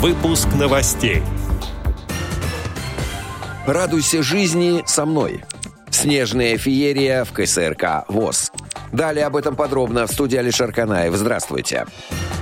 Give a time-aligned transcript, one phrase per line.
[0.00, 1.22] Выпуск новостей.
[3.66, 5.44] Радуйся жизни со мной.
[5.90, 8.50] Снежная феерия в КСРК ВОЗ.
[8.92, 11.14] Далее об этом подробно в студии Алишер Канаев.
[11.14, 11.84] Здравствуйте.
[11.86, 12.39] Здравствуйте.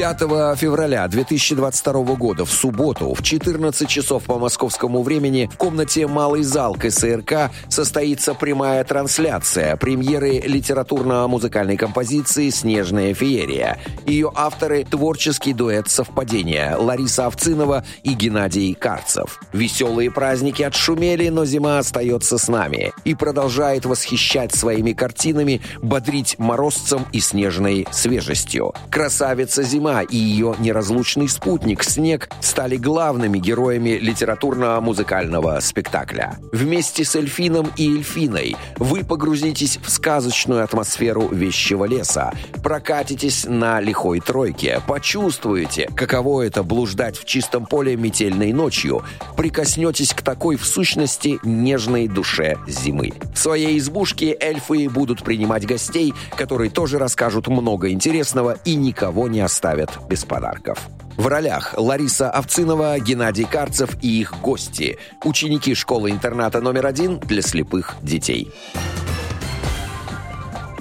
[0.00, 6.42] 5 февраля 2022 года в субботу в 14 часов по московскому времени в комнате «Малый
[6.42, 13.78] зал» КСРК состоится прямая трансляция премьеры литературно-музыкальной композиции «Снежная феерия».
[14.06, 19.38] Ее авторы– творческий дуэт «Совпадение» Лариса Овцинова и Геннадий Карцев.
[19.52, 27.04] Веселые праздники отшумели, но зима остается с нами и продолжает восхищать своими картинами, бодрить морозцем
[27.12, 28.72] и снежной свежестью.
[28.88, 36.38] Красавица зима Зима и ее неразлучный спутник Снег стали главными героями литературно-музыкального спектакля.
[36.52, 42.32] Вместе с Эльфином и Эльфиной вы погрузитесь в сказочную атмосферу вещего леса,
[42.62, 49.02] прокатитесь на лихой тройке, почувствуете, каково это блуждать в чистом поле метельной ночью,
[49.36, 53.12] прикоснетесь к такой в сущности нежной душе зимы.
[53.34, 59.40] В своей избушке эльфы будут принимать гостей, которые тоже расскажут много интересного и никого не
[59.40, 60.88] оставят оставят без подарков.
[61.16, 67.96] В ролях Лариса Овцинова, Геннадий Карцев и их гости, ученики школы-интерната номер один для слепых
[68.02, 68.50] детей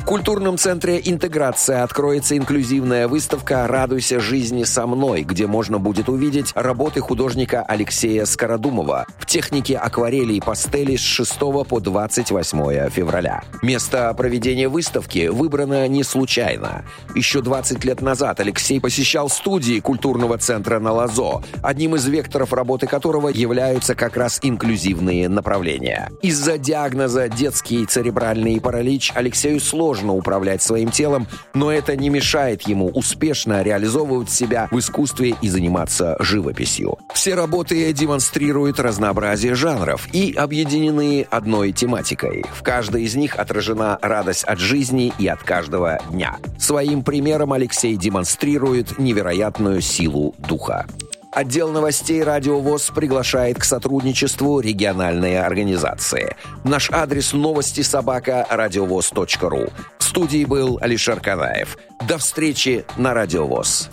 [0.10, 7.00] культурном центре «Интеграция» откроется инклюзивная выставка «Радуйся жизни со мной», где можно будет увидеть работы
[7.00, 11.38] художника Алексея Скородумова в технике акварели и пастели с 6
[11.70, 13.44] по 28 февраля.
[13.62, 16.86] Место проведения выставки выбрано не случайно.
[17.14, 22.88] Еще 20 лет назад Алексей посещал студии культурного центра на Лазо, одним из векторов работы
[22.88, 26.10] которого являются как раз инклюзивные направления.
[26.23, 32.61] Из-за диагноза детский церебральный паралич Алексею сложно сложно управлять своим телом, но это не мешает
[32.64, 36.97] ему успешно реализовывать себя в искусстве и заниматься живописью.
[37.14, 42.45] Все работы демонстрируют разнообразие жанров и объединены одной тематикой.
[42.54, 46.38] В каждой из них отражена радость от жизни и от каждого дня.
[46.58, 50.86] Своим примером Алексей демонстрирует невероятную силу духа.
[51.32, 56.36] Отдел новостей «Радио ВОЗ» приглашает к сотрудничеству региональные организации.
[56.64, 59.68] Наш адрес новости собака радиовоз.ру.
[60.00, 61.78] В студии был Алишер Канаев.
[62.08, 63.89] До встречи на «Радио ВОЗ».